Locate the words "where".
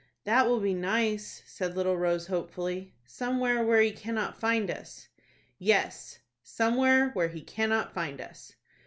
3.63-3.81, 7.11-7.27